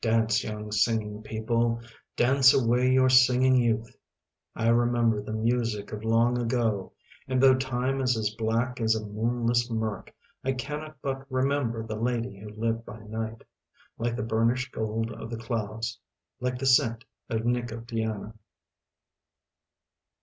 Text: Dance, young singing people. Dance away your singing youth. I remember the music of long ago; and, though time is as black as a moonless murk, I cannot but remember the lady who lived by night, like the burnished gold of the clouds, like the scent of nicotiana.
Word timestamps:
Dance, 0.00 0.42
young 0.42 0.72
singing 0.72 1.22
people. 1.22 1.78
Dance 2.16 2.54
away 2.54 2.90
your 2.90 3.10
singing 3.10 3.54
youth. 3.54 3.94
I 4.56 4.68
remember 4.68 5.20
the 5.20 5.34
music 5.34 5.92
of 5.92 6.02
long 6.04 6.38
ago; 6.40 6.92
and, 7.28 7.38
though 7.42 7.52
time 7.56 8.00
is 8.00 8.16
as 8.16 8.30
black 8.34 8.80
as 8.80 8.94
a 8.94 9.04
moonless 9.04 9.70
murk, 9.70 10.10
I 10.42 10.52
cannot 10.52 10.96
but 11.02 11.30
remember 11.30 11.82
the 11.86 11.96
lady 12.00 12.38
who 12.40 12.48
lived 12.48 12.86
by 12.86 13.00
night, 13.00 13.44
like 13.98 14.16
the 14.16 14.22
burnished 14.22 14.72
gold 14.72 15.12
of 15.12 15.28
the 15.28 15.36
clouds, 15.36 15.98
like 16.40 16.58
the 16.58 16.64
scent 16.64 17.04
of 17.28 17.44
nicotiana. 17.44 18.32